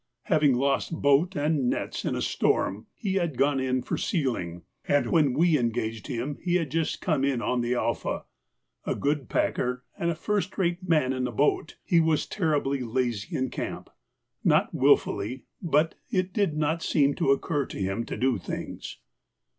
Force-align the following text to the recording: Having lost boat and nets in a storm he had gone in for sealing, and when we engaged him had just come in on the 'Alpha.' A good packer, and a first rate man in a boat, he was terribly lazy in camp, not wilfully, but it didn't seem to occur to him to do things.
Having 0.23 0.55
lost 0.55 0.99
boat 0.99 1.35
and 1.35 1.69
nets 1.69 2.05
in 2.05 2.15
a 2.15 2.23
storm 2.23 2.87
he 2.95 3.17
had 3.21 3.37
gone 3.37 3.59
in 3.59 3.83
for 3.83 3.97
sealing, 3.99 4.63
and 4.87 5.11
when 5.11 5.33
we 5.33 5.59
engaged 5.59 6.07
him 6.07 6.37
had 6.43 6.71
just 6.71 7.01
come 7.01 7.23
in 7.23 7.39
on 7.39 7.61
the 7.61 7.75
'Alpha.' 7.75 8.25
A 8.87 8.95
good 8.95 9.29
packer, 9.29 9.83
and 9.95 10.09
a 10.09 10.15
first 10.15 10.57
rate 10.57 10.81
man 10.89 11.13
in 11.13 11.27
a 11.27 11.31
boat, 11.31 11.75
he 11.83 11.99
was 11.99 12.25
terribly 12.25 12.79
lazy 12.79 13.35
in 13.37 13.51
camp, 13.51 13.91
not 14.43 14.73
wilfully, 14.73 15.45
but 15.61 15.93
it 16.09 16.33
didn't 16.33 16.81
seem 16.81 17.13
to 17.13 17.29
occur 17.29 17.67
to 17.67 17.77
him 17.77 18.03
to 18.07 18.17
do 18.17 18.39
things. 18.39 18.97